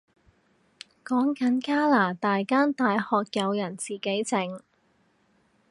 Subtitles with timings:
[1.05, 4.59] 講緊加拿大間大學有人自己整